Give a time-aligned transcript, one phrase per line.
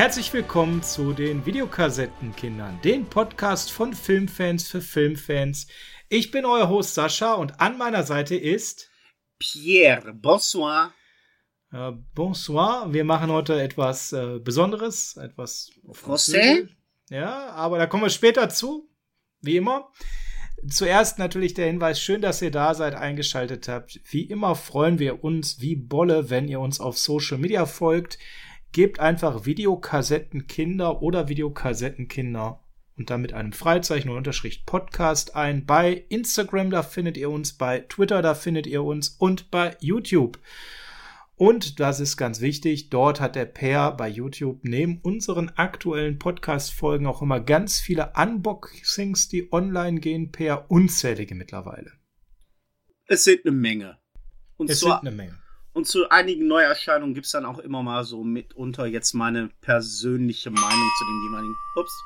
[0.00, 5.66] Herzlich willkommen zu den Videokassettenkindern, den Podcast von Filmfans für Filmfans.
[6.08, 8.88] Ich bin euer Host Sascha und an meiner Seite ist
[9.38, 10.14] Pierre.
[10.14, 10.94] Bonsoir.
[11.70, 12.90] Äh, bonsoir.
[12.90, 16.66] Wir machen heute etwas äh, Besonderes, etwas Français.
[17.10, 18.88] Ja, aber da kommen wir später zu,
[19.42, 19.92] wie immer.
[20.66, 24.00] Zuerst natürlich der Hinweis, schön, dass ihr da seid, eingeschaltet habt.
[24.10, 28.16] Wie immer freuen wir uns wie Bolle, wenn ihr uns auf Social Media folgt.
[28.72, 32.60] Gebt einfach Videokassettenkinder oder Videokassettenkinder
[32.96, 35.66] und dann mit einem Freizeichen und Unterschrift Podcast ein.
[35.66, 40.38] Bei Instagram, da findet ihr uns, bei Twitter, da findet ihr uns und bei YouTube.
[41.34, 47.06] Und das ist ganz wichtig, dort hat der Per bei YouTube neben unseren aktuellen Podcast-Folgen
[47.06, 51.92] auch immer ganz viele Unboxings, die online gehen, Per unzählige mittlerweile.
[53.06, 53.98] Es sind eine Menge.
[54.58, 55.38] Und es sind eine Menge.
[55.72, 60.50] Und zu einigen Neuerscheinungen gibt es dann auch immer mal so mitunter jetzt meine persönliche
[60.50, 61.56] Meinung zu dem jeweiligen.
[61.76, 62.02] Ups.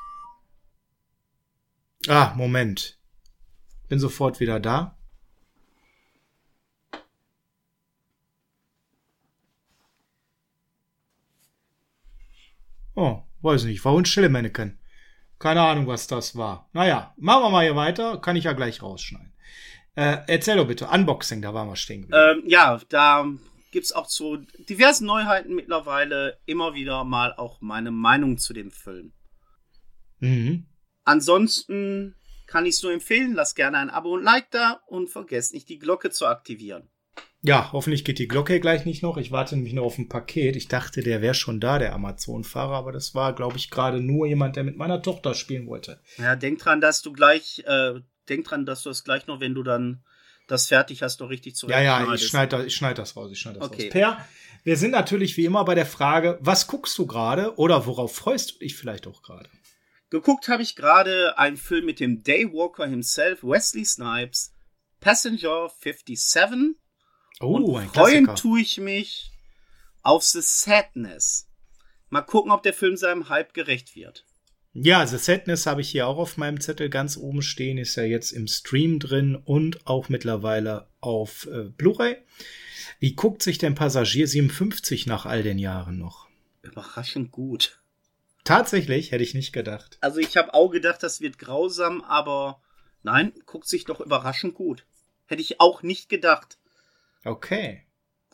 [2.07, 2.99] Ah, Moment.
[3.87, 4.95] Bin sofort wieder da.
[12.95, 13.83] Oh, weiß nicht.
[13.83, 14.79] War uns Schillemanneken.
[15.39, 16.69] Keine Ahnung, was das war.
[16.73, 18.19] Naja, machen wir mal hier weiter.
[18.19, 19.33] Kann ich ja gleich rausschneiden.
[19.95, 20.87] Äh, erzähl doch bitte.
[20.87, 23.25] Unboxing, da waren wir stehen Ähm, ja, da
[23.75, 24.37] gibt's auch zu
[24.69, 29.11] diversen Neuheiten mittlerweile immer wieder mal auch meine Meinung zu dem Film.
[30.19, 30.67] Mhm.
[31.03, 32.15] Ansonsten
[32.47, 33.33] kann ich es nur empfehlen.
[33.33, 36.89] Lasst gerne ein Abo und Like da und vergesst nicht, die Glocke zu aktivieren.
[37.41, 39.17] Ja, hoffentlich geht die Glocke gleich nicht noch.
[39.17, 40.55] Ich warte nämlich noch auf ein Paket.
[40.55, 44.25] Ich dachte, der wäre schon da, der Amazon-Fahrer, aber das war, glaube ich, gerade nur
[44.25, 45.99] jemand, der mit meiner Tochter spielen wollte.
[46.17, 47.95] Ja, denk dran, dass du gleich, äh,
[48.29, 50.05] denk dran, dass du es gleich noch, wenn du dann
[50.47, 53.31] das fertig hast, noch richtig zu Ja, ja, ich schneide das, ich schneid das raus,
[53.31, 53.83] ich schneide das Okay.
[53.85, 53.91] raus.
[53.91, 54.27] Per,
[54.63, 58.55] wir sind natürlich wie immer bei der Frage, was guckst du gerade oder worauf freust
[58.55, 59.49] du dich vielleicht auch gerade?
[60.09, 64.53] Geguckt habe ich gerade einen Film mit dem Daywalker himself, Wesley Snipes,
[64.99, 66.75] Passenger 57.
[67.41, 68.35] Oh, und ein freuen Klassiker.
[68.35, 69.31] tue ich mich
[70.03, 71.47] auf The Sadness.
[72.09, 74.25] Mal gucken, ob der Film seinem Hype gerecht wird.
[74.77, 78.03] Ja, The Sadness habe ich hier auch auf meinem Zettel ganz oben stehen, ist ja
[78.03, 82.17] jetzt im Stream drin und auch mittlerweile auf äh, Blu-ray.
[82.99, 86.27] Wie guckt sich denn Passagier 57 nach all den Jahren noch?
[86.61, 87.79] Überraschend gut.
[88.43, 89.97] Tatsächlich, hätte ich nicht gedacht.
[90.01, 92.61] Also ich habe auch gedacht, das wird grausam, aber
[93.01, 94.85] nein, guckt sich doch überraschend gut.
[95.25, 96.57] Hätte ich auch nicht gedacht.
[97.23, 97.83] Okay.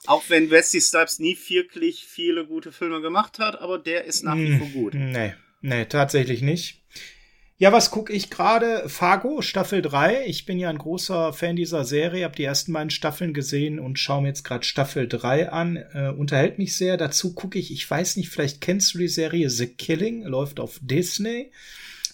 [0.07, 4.35] Auch wenn Wesley Snipes nie wirklich viele gute Filme gemacht hat, aber der ist nach
[4.35, 4.95] wie vor gut.
[4.95, 6.81] Nee, nee, tatsächlich nicht.
[7.61, 8.89] Ja, was gucke ich gerade?
[8.89, 10.25] Fargo, Staffel 3.
[10.25, 13.99] Ich bin ja ein großer Fan dieser Serie, habe die ersten beiden Staffeln gesehen und
[13.99, 15.77] schaue mir jetzt gerade Staffel 3 an.
[15.93, 16.97] Äh, unterhält mich sehr.
[16.97, 20.79] Dazu gucke ich, ich weiß nicht, vielleicht kennst du die Serie The Killing, läuft auf
[20.81, 21.51] Disney.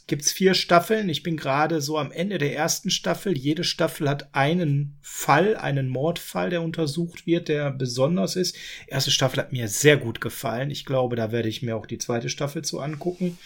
[0.08, 1.10] Gibt's vier Staffeln.
[1.10, 3.38] Ich bin gerade so am Ende der ersten Staffel.
[3.38, 8.56] Jede Staffel hat einen Fall, einen Mordfall, der untersucht wird, der besonders ist.
[8.88, 10.72] Erste Staffel hat mir sehr gut gefallen.
[10.72, 13.38] Ich glaube, da werde ich mir auch die zweite Staffel zu angucken.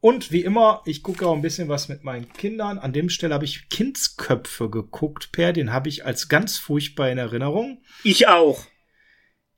[0.00, 2.78] Und wie immer, ich gucke auch ein bisschen was mit meinen Kindern.
[2.78, 5.52] An dem Stelle habe ich Kindsköpfe geguckt, Per.
[5.52, 7.84] Den habe ich als ganz furchtbar in Erinnerung.
[8.02, 8.64] Ich auch.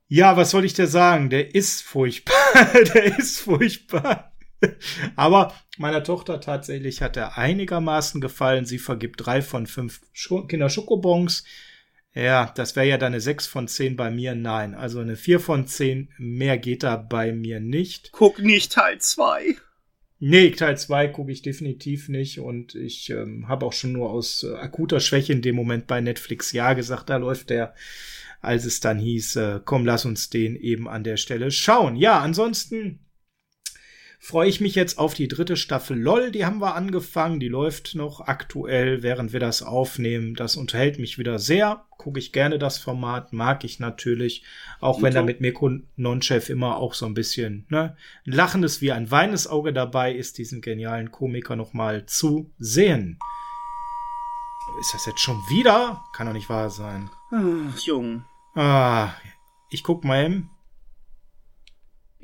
[0.08, 1.30] Ja, was soll ich dir sagen?
[1.30, 2.34] Der ist furchtbar.
[2.94, 4.31] der ist furchtbar.
[5.16, 8.64] Aber meiner Tochter tatsächlich hat er einigermaßen gefallen.
[8.64, 11.44] Sie vergibt drei von fünf Scho Kinder-Schokobons.
[12.14, 14.34] Ja, das wäre ja dann eine sechs von zehn bei mir.
[14.34, 16.10] Nein, also eine vier von zehn.
[16.18, 18.12] Mehr geht da bei mir nicht.
[18.12, 19.56] Guck nicht Teil 2.
[20.24, 24.44] Nee, Teil 2 gucke ich definitiv nicht und ich ähm, habe auch schon nur aus
[24.44, 27.74] äh, akuter Schwäche in dem Moment bei Netflix ja gesagt, da läuft der,
[28.40, 31.96] als es dann hieß, äh, komm, lass uns den eben an der Stelle schauen.
[31.96, 33.00] Ja, ansonsten
[34.22, 37.96] freue ich mich jetzt auf die dritte Staffel LOL, die haben wir angefangen, die läuft
[37.96, 40.36] noch aktuell, während wir das aufnehmen.
[40.36, 44.44] Das unterhält mich wieder sehr, gucke ich gerne das Format, mag ich natürlich,
[44.80, 48.92] auch wenn da mit Mirko Nonchef immer auch so ein bisschen ne, ein lachendes wie
[48.92, 53.18] ein weinendes Auge dabei ist, diesen genialen Komiker noch mal zu sehen.
[54.80, 56.04] Ist das jetzt schon wieder?
[56.14, 57.10] Kann doch nicht wahr sein.
[57.32, 58.24] Ach, Jung.
[58.54, 59.14] Ah,
[59.68, 60.50] ich guck mal eben.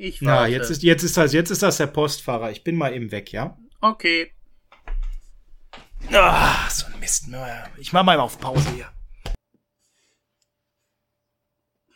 [0.01, 0.53] Ich Na, warte.
[0.53, 2.51] jetzt ist, jetzt ist das, jetzt ist das der Postfahrer.
[2.51, 3.57] Ich bin mal eben weg, ja?
[3.81, 4.31] Okay.
[6.13, 7.25] Ah, so ein Mist.
[7.27, 8.89] Na, Ich mach mal auf Pause hier.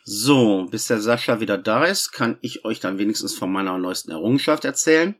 [0.04, 4.10] So, bis der Sascha wieder da ist, kann ich euch dann wenigstens von meiner neuesten
[4.10, 5.14] Errungenschaft erzählen.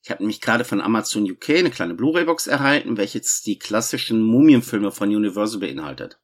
[0.00, 4.22] Ich habe nämlich gerade von Amazon UK eine kleine Blu-ray-Box erhalten, welche jetzt die klassischen
[4.22, 6.20] Mumienfilme von Universal beinhaltet.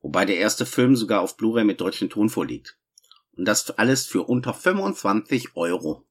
[0.00, 2.78] Wobei der erste Film sogar auf Blu-ray mit deutschem Ton vorliegt.
[3.36, 6.06] Und das alles für unter 25 Euro.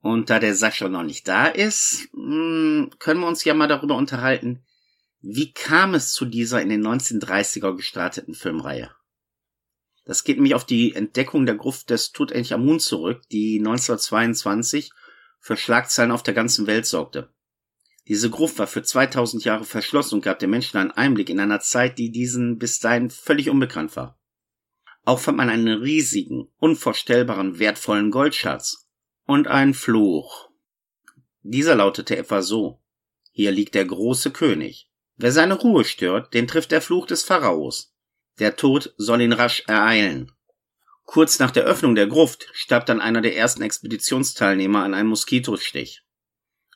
[0.00, 3.96] Und da der Sascha noch nicht da ist, hm, können wir uns ja mal darüber
[3.96, 4.64] unterhalten,
[5.20, 8.90] wie kam es zu dieser in den 1930er gestarteten Filmreihe?
[10.04, 14.90] Das geht nämlich auf die Entdeckung der Gruft des Tutanchamun zurück, die 1922
[15.40, 17.32] für Schlagzeilen auf der ganzen Welt sorgte.
[18.06, 21.60] Diese Gruft war für 2000 Jahre verschlossen und gab den Menschen einen Einblick in einer
[21.60, 24.17] Zeit, die diesen bis dahin völlig unbekannt war.
[25.08, 28.90] Auch fand man einen riesigen, unvorstellbaren, wertvollen Goldschatz
[29.24, 30.50] und einen Fluch.
[31.40, 32.82] Dieser lautete etwa so.
[33.32, 34.90] Hier liegt der große König.
[35.16, 37.94] Wer seine Ruhe stört, den trifft der Fluch des Pharaos.
[38.38, 40.30] Der Tod soll ihn rasch ereilen.
[41.04, 46.02] Kurz nach der Öffnung der Gruft starb dann einer der ersten Expeditionsteilnehmer an einem Moskitostich.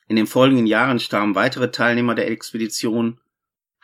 [0.07, 3.21] In den folgenden Jahren starben weitere Teilnehmer der Expedition.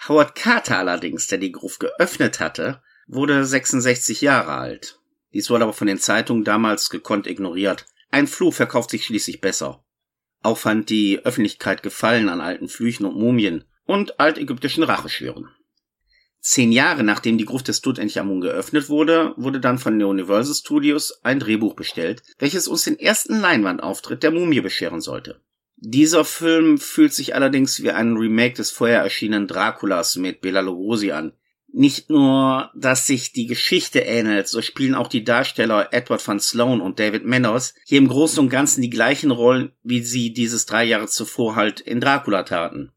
[0.08, 5.00] Howard Carter allerdings, der die Gruft geöffnet hatte, wurde 66 Jahre alt.
[5.34, 7.86] Dies wurde aber von den Zeitungen damals gekonnt ignoriert.
[8.12, 9.84] Ein Fluch verkauft sich schließlich besser.
[10.42, 15.50] Auch fand die Öffentlichkeit Gefallen an alten Flüchen und Mumien und altägyptischen Racheschwüren.
[16.42, 21.40] Zehn Jahre nachdem die Gruft des Tutanchamun geöffnet wurde, wurde dann von Universal Studios ein
[21.40, 25.42] Drehbuch bestellt, welches uns den ersten Leinwandauftritt der Mumie bescheren sollte.
[25.76, 31.12] Dieser Film fühlt sich allerdings wie ein Remake des vorher erschienenen Draculas mit Bela Lugosi
[31.12, 31.34] an.
[31.72, 36.82] Nicht nur, dass sich die Geschichte ähnelt, so spielen auch die Darsteller Edward van Sloan
[36.82, 40.84] und David Manners hier im Großen und Ganzen die gleichen Rollen, wie sie dieses drei
[40.84, 42.92] Jahre zuvor halt in Dracula taten.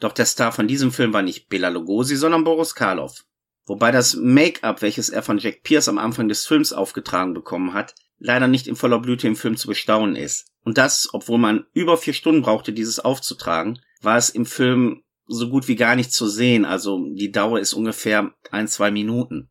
[0.00, 3.24] Doch der Star von diesem Film war nicht Bela Lugosi, sondern Boris Karloff.
[3.66, 7.94] Wobei das Make-up, welches er von Jack Pierce am Anfang des Films aufgetragen bekommen hat,
[8.18, 10.46] leider nicht in voller Blüte im Film zu bestaunen ist.
[10.62, 15.48] Und das, obwohl man über vier Stunden brauchte, dieses aufzutragen, war es im Film so
[15.48, 19.50] gut wie gar nicht zu sehen, also die Dauer ist ungefähr ein, zwei Minuten.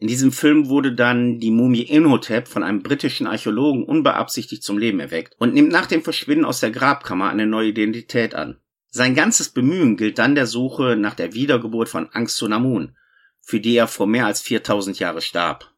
[0.00, 5.00] In diesem Film wurde dann die Mumie Imhotep von einem britischen Archäologen unbeabsichtigt zum Leben
[5.00, 8.60] erweckt und nimmt nach dem Verschwinden aus der Grabkammer eine neue Identität an.
[8.90, 12.96] Sein ganzes Bemühen gilt dann der Suche nach der Wiedergeburt von Angstunamun,
[13.40, 15.74] für die er vor mehr als 4000 Jahre starb.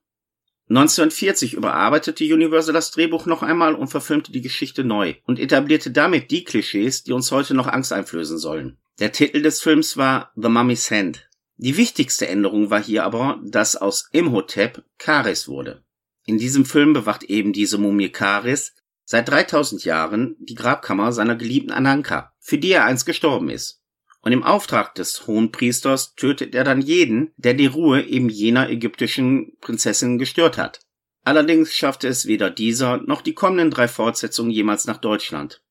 [0.70, 6.30] 1940 überarbeitete Universal das Drehbuch noch einmal und verfilmte die Geschichte neu und etablierte damit
[6.30, 8.78] die Klischees, die uns heute noch Angst einflößen sollen.
[9.00, 11.28] Der Titel des Films war The Mummy's Hand.
[11.56, 15.82] Die wichtigste Änderung war hier aber, dass aus Imhotep Karis wurde.
[16.24, 21.72] In diesem Film bewacht eben diese Mumie Karis seit 3000 Jahren die Grabkammer seiner geliebten
[21.72, 23.79] Ananka, für die er einst gestorben ist.
[24.22, 29.56] Und im Auftrag des Hohenpriesters tötet er dann jeden, der die Ruhe eben jener ägyptischen
[29.60, 30.80] Prinzessin gestört hat.
[31.24, 35.62] Allerdings schaffte es weder dieser noch die kommenden drei Fortsetzungen jemals nach Deutschland.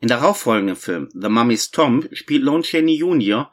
[0.00, 3.52] In darauffolgenden Film The Mummy's Tomb spielt Lon Chaney Jr.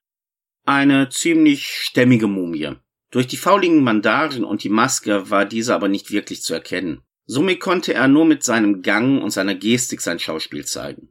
[0.65, 2.75] eine ziemlich stämmige Mumie.
[3.11, 7.01] Durch die fauligen Bandagen und die Maske war dieser aber nicht wirklich zu erkennen.
[7.25, 11.09] Somit konnte er nur mit seinem Gang und seiner Gestik sein Schauspiel zeigen.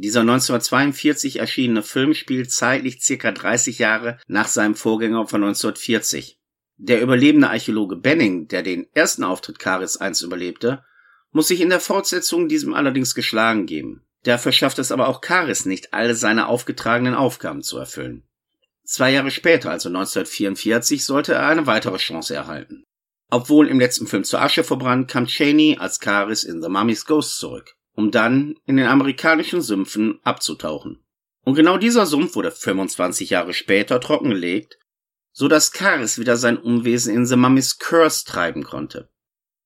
[0.00, 6.38] Dieser 1942 erschienene Film spielt zeitlich circa 30 Jahre nach seinem Vorgänger von 1940.
[6.76, 10.84] Der überlebende Archäologe Benning, der den ersten Auftritt Karis einst überlebte,
[11.32, 14.06] muss sich in der Fortsetzung diesem allerdings geschlagen geben.
[14.22, 18.22] Dafür schafft es aber auch Karis nicht, alle seine aufgetragenen Aufgaben zu erfüllen.
[18.84, 22.84] Zwei Jahre später, also 1944, sollte er eine weitere Chance erhalten.
[23.30, 27.38] Obwohl im letzten Film zur Asche verbrannt, kam Cheney als Karis in The Mummy's Ghost
[27.38, 31.04] zurück, um dann in den amerikanischen Sümpfen abzutauchen.
[31.44, 34.78] Und genau dieser Sumpf wurde 25 Jahre später trockengelegt,
[35.32, 39.10] so dass Karis wieder sein Unwesen in The Mummy's Curse treiben konnte.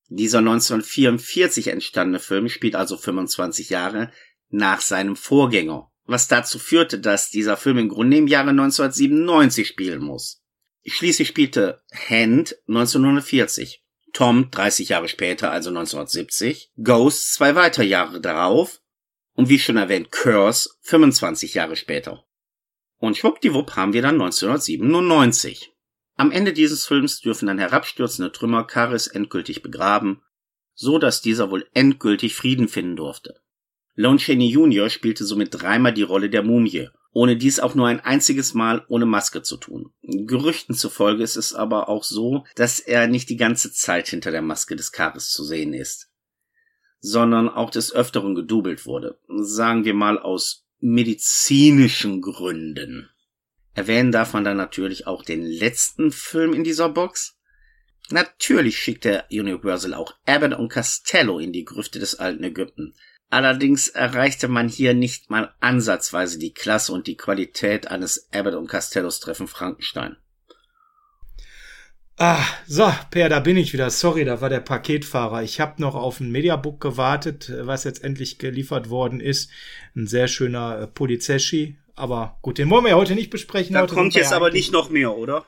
[0.08, 4.10] Dieser 1944 entstandene Film spielt also 25 Jahre
[4.48, 10.00] nach seinem Vorgänger, was dazu führte, dass dieser Film im Grunde im Jahre 1997 spielen
[10.00, 10.40] muss.
[10.86, 18.81] Schließlich spielte Hand 1940, Tom 30 Jahre später, also 1970, Ghost zwei weitere Jahre darauf
[19.35, 22.25] und wie schon erwähnt Curse 25 Jahre später.
[22.99, 25.73] Und schwuppdiwupp haben wir dann 1997.
[26.16, 30.23] Am Ende dieses Films dürfen dann herabstürzende Trümmer Karis endgültig begraben,
[30.75, 33.40] so dass dieser wohl endgültig Frieden finden durfte.
[33.95, 34.88] Lon Chaney Jr.
[34.88, 39.07] spielte somit dreimal die Rolle der Mumie ohne dies auch nur ein einziges Mal ohne
[39.07, 39.92] Maske zu tun.
[40.02, 44.42] Gerüchten zufolge ist es aber auch so, dass er nicht die ganze Zeit hinter der
[44.42, 46.11] Maske des Karis zu sehen ist,
[47.00, 49.19] sondern auch des Öfteren gedoubelt wurde.
[49.28, 53.09] Sagen wir mal aus medizinischen Gründen.
[53.75, 57.38] Erwähnen darf man dann natürlich auch den letzten Film in dieser Box.
[58.11, 62.95] Natürlich schickt der Universal auch Abbott und Costello in die Grüfte des alten Ägypten.
[63.32, 68.66] Allerdings erreichte man hier nicht mal ansatzweise die Klasse und die Qualität eines Abbott und
[68.66, 70.18] Castellos Treffen Frankenstein.
[72.18, 73.88] Ah, so, Per, da bin ich wieder.
[73.88, 75.42] Sorry, da war der Paketfahrer.
[75.42, 79.50] Ich habe noch auf ein Mediabook gewartet, was jetzt endlich geliefert worden ist.
[79.96, 81.78] Ein sehr schöner äh, Polizeschi.
[81.94, 83.72] Aber gut, den wollen wir ja heute nicht besprechen.
[83.72, 85.46] Da heute kommt jetzt aber nicht noch mehr, oder?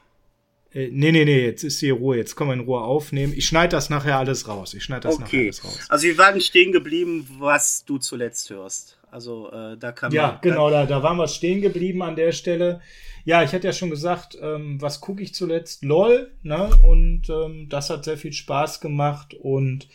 [0.75, 2.17] Äh, nee, nee, nee, jetzt ist hier Ruhe.
[2.17, 3.33] Jetzt können wir in Ruhe aufnehmen.
[3.37, 4.75] Ich schneide das nachher alles raus.
[4.75, 5.45] Ich schneide das nachher Okay.
[5.47, 5.79] alles raus.
[5.89, 8.99] Also wir waren stehen geblieben, was du zuletzt hörst.
[9.11, 10.39] Also äh, da kann Ja, man.
[10.43, 12.81] genau, da, da waren wir stehen geblieben an der Stelle.
[13.25, 15.85] Ja, ich hatte ja schon gesagt, ähm, was gucke ich zuletzt?
[15.85, 16.69] LOL, ne?
[16.83, 19.33] Und ähm, das hat sehr viel Spaß gemacht.
[19.35, 19.89] Und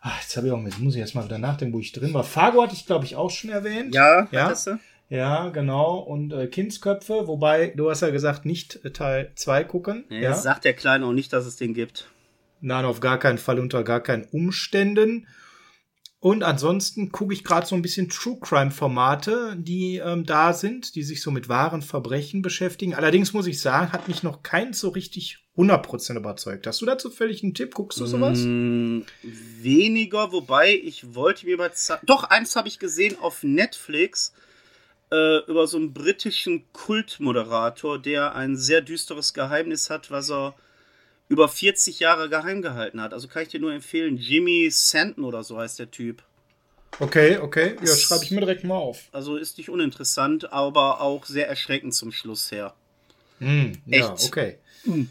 [0.00, 2.14] ach, jetzt habe ich auch, jetzt muss ich erst mal wieder nachdenken, wo ich drin
[2.14, 2.24] war.
[2.24, 3.94] Fargo hatte ich, glaube ich, auch schon erwähnt.
[3.94, 4.44] Ja, Ja.
[4.46, 4.78] hattest du?
[5.12, 5.98] Ja, genau.
[5.98, 10.06] Und äh, Kindsköpfe, wobei, du hast ja gesagt, nicht äh, Teil 2 gucken.
[10.08, 10.32] Ja.
[10.32, 12.08] Sagt der Kleine auch nicht, dass es den gibt.
[12.62, 15.26] Nein, auf gar keinen Fall, unter gar keinen Umständen.
[16.18, 20.94] Und ansonsten gucke ich gerade so ein bisschen True Crime Formate, die ähm, da sind,
[20.94, 22.94] die sich so mit wahren Verbrechen beschäftigen.
[22.94, 26.66] Allerdings muss ich sagen, hat mich noch keins so richtig 100% überzeugt.
[26.66, 27.74] Hast du dazu völlig einen Tipp?
[27.74, 28.38] Guckst du sowas?
[28.38, 29.00] Mm,
[29.60, 31.70] weniger, wobei ich wollte mir mal.
[32.04, 34.32] Doch, eins habe ich gesehen auf Netflix
[35.12, 40.54] äh, über so einen britischen Kultmoderator, der ein sehr düsteres Geheimnis hat, was er
[41.28, 43.12] über 40 Jahre geheim gehalten hat.
[43.12, 44.16] Also kann ich dir nur empfehlen.
[44.16, 46.22] Jimmy Santon oder so heißt der Typ.
[46.98, 47.76] Okay, okay.
[47.84, 49.08] Ja, schreibe ich mir direkt mal auf.
[49.12, 52.74] Also ist nicht uninteressant, aber auch sehr erschreckend zum Schluss her.
[53.38, 54.24] Hm, ja, Echt?
[54.26, 54.58] okay.
[54.84, 55.10] Hm.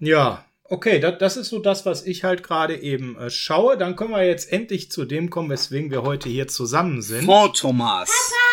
[0.00, 3.76] Ja, okay, das, das ist so das, was ich halt gerade eben äh, schaue.
[3.78, 7.26] Dann können wir jetzt endlich zu dem kommen, weswegen wir heute hier zusammen sind.
[7.26, 8.08] Fond Thomas.
[8.08, 8.49] Papa,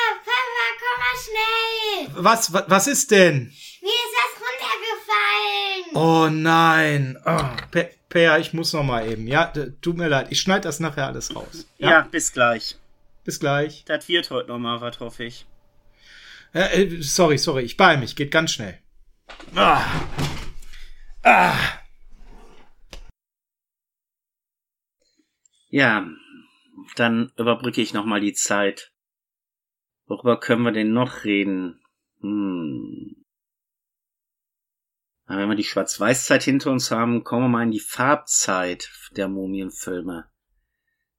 [1.24, 2.24] schnell.
[2.24, 3.52] Was, was, was ist denn?
[3.82, 5.96] Mir ist das runtergefallen.
[5.96, 7.18] Oh nein.
[7.26, 9.28] Oh, Per, Per, ich muss noch mal eben.
[9.28, 10.28] Ja, tut mir leid.
[10.30, 11.68] Ich schneide das nachher alles raus.
[11.78, 12.02] Ja.
[12.02, 12.76] bis gleich.
[13.24, 13.84] Bis gleich.
[13.86, 15.46] Das wird heute noch mal was, hoffe ich.
[16.54, 17.64] Äh, äh, sorry, sorry.
[17.64, 18.16] Ich beeil mich.
[18.16, 18.80] Geht ganz schnell.
[19.56, 19.84] Ah.
[21.24, 21.58] Ah.
[25.70, 26.08] Ja,
[26.96, 28.92] dann überbrücke ich noch mal die Zeit.
[30.08, 31.82] Worüber können wir denn noch reden?
[32.22, 33.26] Hm.
[35.28, 39.28] Na, Wenn wir die Schwarz-Weiß-Zeit hinter uns haben, kommen wir mal in die Farbzeit der
[39.28, 40.30] Mumienfilme.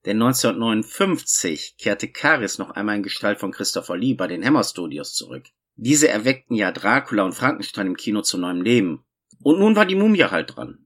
[0.05, 5.13] Denn 1959 kehrte Karis noch einmal in Gestalt von Christopher Lee bei den Hammer Studios
[5.13, 5.45] zurück.
[5.75, 9.05] Diese erweckten ja Dracula und Frankenstein im Kino zu neuem Leben.
[9.41, 10.79] Und nun war die Mumie halt dran.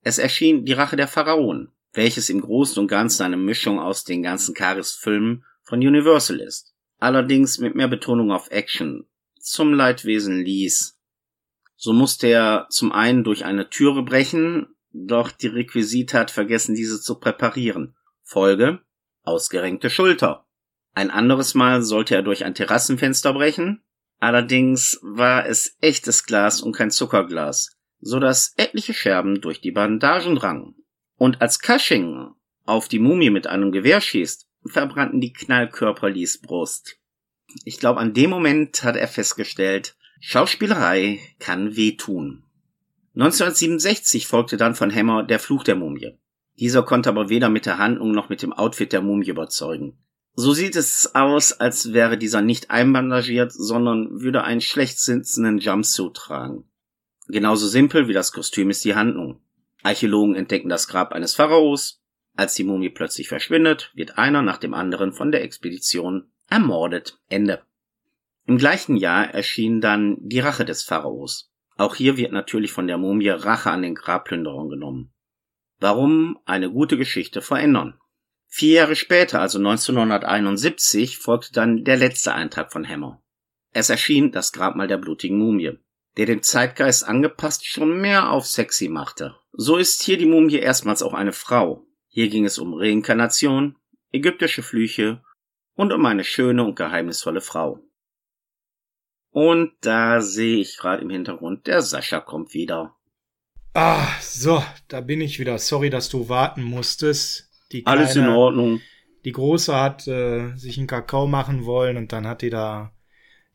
[0.00, 4.22] Es erschien Die Rache der Pharaonen, welches im Großen und Ganzen eine Mischung aus den
[4.22, 6.71] ganzen Karis-Filmen von Universal ist.
[7.02, 9.08] Allerdings mit mehr Betonung auf Action.
[9.40, 11.00] Zum Leidwesen Lees.
[11.74, 17.00] So musste er zum einen durch eine Türe brechen, doch die Requisite hat vergessen, diese
[17.00, 17.96] zu präparieren.
[18.22, 18.82] Folge
[19.24, 20.46] ausgerenkte Schulter.
[20.94, 23.82] Ein anderes Mal sollte er durch ein Terrassenfenster brechen,
[24.20, 30.36] allerdings war es echtes Glas und kein Zuckerglas, so dass etliche Scherben durch die Bandagen
[30.36, 30.76] drangen.
[31.16, 32.30] Und als Cushing
[32.64, 36.98] auf die Mumie mit einem Gewehr schießt, verbrannten die Knallkörper Lees Brust.
[37.64, 42.44] Ich glaube, an dem Moment hat er festgestellt, Schauspielerei kann wehtun.
[43.14, 46.16] 1967 folgte dann von Hammer Der Fluch der Mumie.
[46.58, 49.98] Dieser konnte aber weder mit der Handlung noch mit dem Outfit der Mumie überzeugen.
[50.34, 56.14] So sieht es aus, als wäre dieser nicht einbandagiert, sondern würde einen schlecht sitzenden Jumpsuit
[56.14, 56.64] tragen.
[57.28, 59.40] Genauso simpel wie das Kostüm ist die Handlung.
[59.82, 62.01] Archäologen entdecken das Grab eines Pharaos.
[62.34, 67.18] Als die Mumie plötzlich verschwindet, wird einer nach dem anderen von der Expedition ermordet.
[67.28, 67.62] Ende.
[68.46, 71.52] Im gleichen Jahr erschien dann Die Rache des Pharaos.
[71.76, 75.12] Auch hier wird natürlich von der Mumie Rache an den Grabplünderern genommen.
[75.78, 77.98] Warum eine gute Geschichte verändern?
[78.46, 83.22] Vier Jahre später, also 1971, folgte dann der letzte Eintrag von Hammer.
[83.72, 85.78] Es erschien das Grabmal der blutigen Mumie,
[86.18, 89.34] der dem Zeitgeist angepasst schon mehr auf sexy machte.
[89.52, 91.86] So ist hier die Mumie erstmals auch eine Frau.
[92.14, 93.76] Hier ging es um Reinkarnation,
[94.12, 95.22] ägyptische Flüche
[95.74, 97.80] und um eine schöne und geheimnisvolle Frau.
[99.30, 102.94] Und da sehe ich gerade im Hintergrund, der Sascha kommt wieder.
[103.72, 105.58] Ah, so, da bin ich wieder.
[105.58, 107.48] Sorry, dass du warten musstest.
[107.72, 108.80] Die Alles in Kleine- Ordnung.
[109.24, 112.92] Die Große hat äh, sich einen Kakao machen wollen und dann hat die da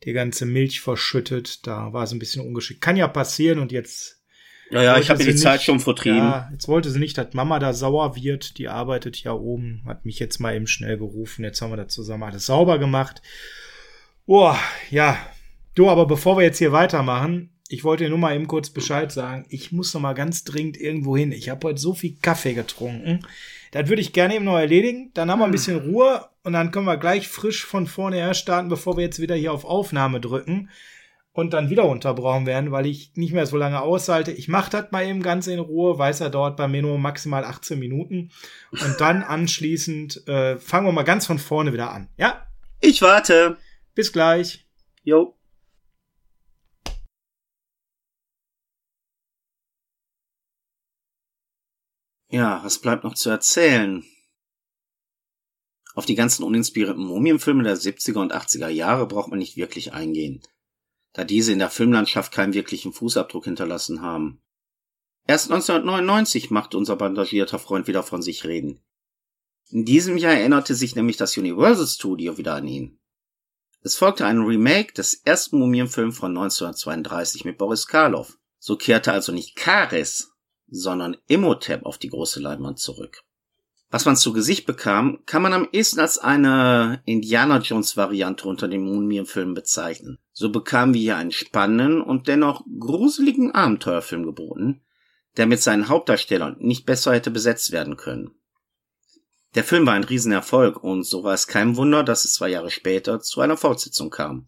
[0.02, 1.64] die ganze Milch verschüttet.
[1.68, 2.80] Da war sie ein bisschen ungeschickt.
[2.80, 4.17] Kann ja passieren und jetzt.
[4.70, 6.18] Ja, ja, ich habe mir die Zeit nicht- schon vertrieben.
[6.18, 8.58] Ja, jetzt wollte sie nicht, dass Mama da sauer wird.
[8.58, 11.42] Die arbeitet ja oben, hat mich jetzt mal eben schnell gerufen.
[11.44, 13.22] Jetzt haben wir das zusammen alles sauber gemacht.
[14.26, 14.58] Boah,
[14.90, 15.18] ja.
[15.74, 19.12] Du, aber bevor wir jetzt hier weitermachen, ich wollte dir nur mal eben kurz Bescheid
[19.12, 19.46] sagen.
[19.48, 21.32] Ich muss noch mal ganz dringend irgendwo hin.
[21.32, 23.20] Ich habe heute so viel Kaffee getrunken.
[23.70, 25.10] Das würde ich gerne eben noch erledigen.
[25.14, 28.34] Dann haben wir ein bisschen Ruhe und dann können wir gleich frisch von vorne her
[28.34, 30.70] starten, bevor wir jetzt wieder hier auf Aufnahme drücken.
[31.38, 34.32] Und dann wieder unterbrochen werden, weil ich nicht mehr so lange aushalte.
[34.32, 37.44] Ich mache das mal eben ganz in Ruhe, weiß er dauert bei mir nur maximal
[37.44, 38.32] 18 Minuten.
[38.72, 42.08] Und dann anschließend äh, fangen wir mal ganz von vorne wieder an.
[42.16, 42.44] Ja?
[42.80, 43.56] Ich warte.
[43.94, 44.66] Bis gleich.
[45.04, 45.36] Jo.
[52.30, 54.02] Ja, was bleibt noch zu erzählen?
[55.94, 60.42] Auf die ganzen uninspirierten Mumienfilme der 70er und 80er Jahre braucht man nicht wirklich eingehen
[61.18, 64.40] da diese in der Filmlandschaft keinen wirklichen Fußabdruck hinterlassen haben.
[65.26, 68.78] Erst 1999 machte unser bandagierter Freund wieder von sich reden.
[69.68, 73.00] In diesem Jahr erinnerte sich nämlich das Universal Studio wieder an ihn.
[73.80, 78.38] Es folgte ein Remake des ersten Mumienfilms von 1932 mit Boris Karloff.
[78.60, 80.30] So kehrte also nicht Karis,
[80.68, 83.24] sondern Imhotep auf die große Leinwand zurück.
[83.90, 88.68] Was man zu Gesicht bekam, kann man am ehesten als eine Indiana Jones Variante unter
[88.68, 90.18] den Moonmere-Filmen bezeichnen.
[90.38, 94.82] So bekamen wir hier einen spannenden und dennoch gruseligen Abenteuerfilm geboten,
[95.36, 98.30] der mit seinen Hauptdarstellern nicht besser hätte besetzt werden können.
[99.56, 102.70] Der Film war ein Riesenerfolg und so war es kein Wunder, dass es zwei Jahre
[102.70, 104.46] später zu einer Fortsetzung kam.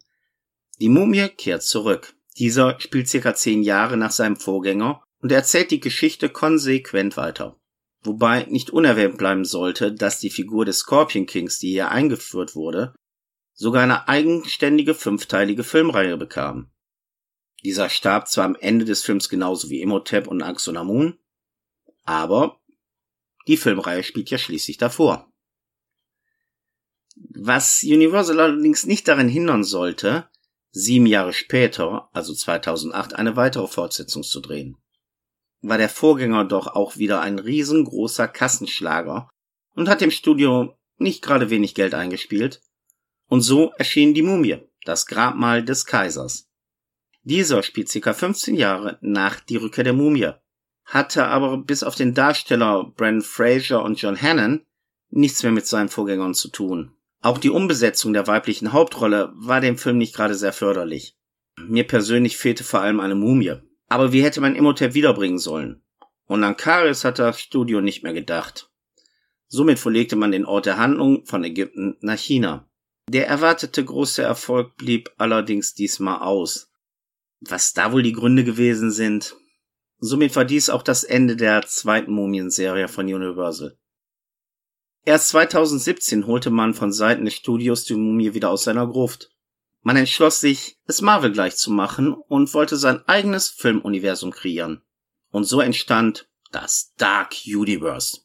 [0.80, 2.14] Die Mumie kehrt zurück.
[2.38, 7.56] Dieser spielt circa zehn Jahre nach seinem Vorgänger und erzählt die Geschichte konsequent weiter.
[8.04, 12.94] Wobei nicht unerwähnt bleiben sollte, dass die Figur des Scorpion Kings, die hier eingeführt wurde,
[13.60, 16.70] sogar eine eigenständige fünfteilige Filmreihe bekam.
[17.62, 21.18] Dieser starb zwar am Ende des Films genauso wie Imhotep und Anxonamun,
[22.04, 22.58] aber
[23.46, 25.30] die Filmreihe spielt ja schließlich davor.
[27.14, 30.30] Was Universal allerdings nicht daran hindern sollte,
[30.70, 34.78] sieben Jahre später, also 2008, eine weitere Fortsetzung zu drehen
[35.62, 39.28] war der Vorgänger doch auch wieder ein riesengroßer Kassenschlager
[39.74, 42.62] und hat dem Studio nicht gerade wenig Geld eingespielt.
[43.30, 46.48] Und so erschien die Mumie, das Grabmal des Kaisers.
[47.22, 50.32] Dieser spielt circa 15 Jahre nach die Rückkehr der Mumie,
[50.84, 54.66] hatte aber bis auf den Darsteller Brandon Fraser und John Hannon
[55.10, 56.90] nichts mehr mit seinen Vorgängern zu tun.
[57.22, 61.16] Auch die Umbesetzung der weiblichen Hauptrolle war dem Film nicht gerade sehr förderlich.
[61.56, 63.54] Mir persönlich fehlte vor allem eine Mumie.
[63.88, 65.84] Aber wie hätte man Imhotep wiederbringen sollen?
[66.26, 68.70] Und an Karis hat das Studio nicht mehr gedacht.
[69.46, 72.66] Somit verlegte man den Ort der Handlung von Ägypten nach China.
[73.08, 76.70] Der erwartete große Erfolg blieb allerdings diesmal aus.
[77.40, 79.36] Was da wohl die Gründe gewesen sind?
[79.98, 83.76] Somit war dies auch das Ende der zweiten Mumienserie von Universal.
[85.04, 89.30] Erst 2017 holte man von Seiten des Studios die Mumie wieder aus seiner Gruft.
[89.82, 94.82] Man entschloss sich, es Marvel gleich zu machen und wollte sein eigenes Filmuniversum kreieren.
[95.30, 98.20] Und so entstand das Dark Universe.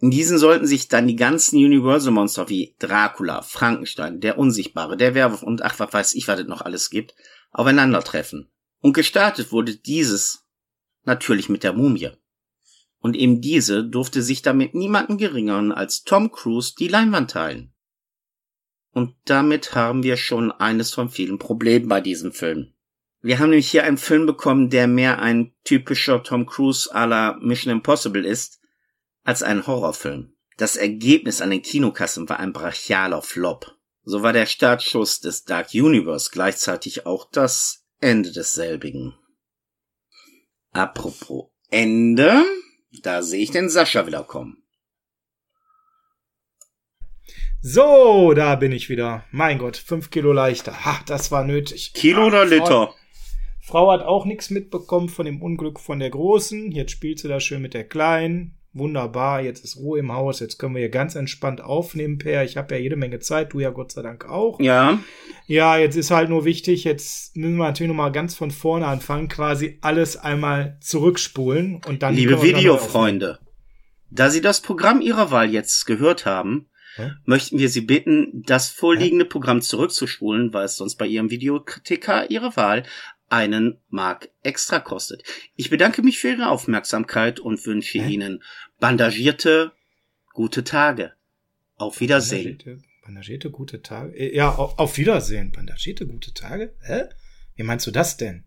[0.00, 5.42] In diesen sollten sich dann die ganzen Universal-Monster wie Dracula, Frankenstein, der Unsichtbare, der Werwolf
[5.42, 7.14] und ach, was weiß ich, was es noch alles gibt,
[7.50, 8.48] aufeinandertreffen.
[8.80, 10.46] Und gestartet wurde dieses
[11.04, 12.10] natürlich mit der Mumie.
[13.00, 17.72] Und eben diese durfte sich damit niemanden geringeren als Tom Cruise die Leinwand teilen.
[18.92, 22.72] Und damit haben wir schon eines von vielen Problemen bei diesem Film.
[23.20, 27.36] Wir haben nämlich hier einen Film bekommen, der mehr ein typischer Tom Cruise à la
[27.40, 28.60] Mission Impossible ist,
[29.24, 30.32] als ein Horrorfilm.
[30.56, 33.76] Das Ergebnis an den Kinokassen war ein brachialer Flop.
[34.02, 39.14] So war der Startschuss des Dark Universe gleichzeitig auch das Ende desselbigen.
[40.72, 42.42] Apropos Ende,
[43.02, 44.62] da sehe ich den Sascha wieder kommen.
[47.60, 49.24] So, da bin ich wieder.
[49.32, 50.84] Mein Gott, fünf Kilo leichter.
[50.84, 51.92] Ha, das war nötig.
[51.92, 52.94] Kilo oder Liter?
[53.60, 56.70] Frau hat auch nichts mitbekommen von dem Unglück von der Großen.
[56.70, 58.57] Jetzt spielt sie da schön mit der Kleinen.
[58.78, 60.40] Wunderbar, jetzt ist Ruhe im Haus.
[60.40, 62.44] Jetzt können wir hier ganz entspannt aufnehmen, Per.
[62.44, 64.60] Ich habe ja jede Menge Zeit, du ja Gott sei Dank auch.
[64.60, 64.98] Ja.
[65.46, 69.28] Ja, jetzt ist halt nur wichtig, jetzt müssen wir natürlich nochmal ganz von vorne anfangen,
[69.28, 72.14] quasi alles einmal zurückspulen und dann.
[72.14, 73.38] Liebe Videofreunde,
[74.10, 76.68] da Sie das Programm Ihrer Wahl jetzt gehört haben,
[77.24, 82.56] möchten wir Sie bitten, das vorliegende Programm zurückzuspulen, weil es sonst bei Ihrem Videokritiker Ihrer
[82.56, 82.82] Wahl
[83.28, 85.22] einen Mark extra kostet.
[85.56, 88.08] Ich bedanke mich für Ihre Aufmerksamkeit und wünsche Hä?
[88.08, 88.42] Ihnen
[88.80, 89.72] bandagierte
[90.32, 91.12] gute Tage.
[91.76, 92.58] Auf Wiedersehen.
[92.58, 94.16] Bandagierte, bandagierte gute Tage?
[94.16, 95.52] Äh, ja, auf Wiedersehen.
[95.52, 96.74] Bandagierte gute Tage?
[96.80, 97.04] Hä?
[97.56, 98.44] Wie meinst du das denn?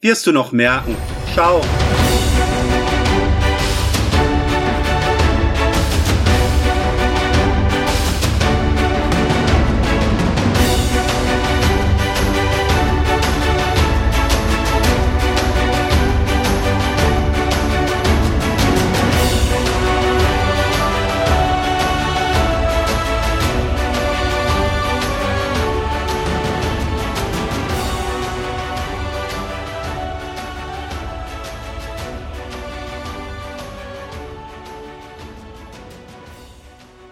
[0.00, 0.96] Wirst du noch merken.
[1.34, 1.60] Ciao.